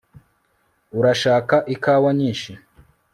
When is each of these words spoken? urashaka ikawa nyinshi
urashaka 0.99 1.55
ikawa 1.75 2.09
nyinshi 2.19 2.51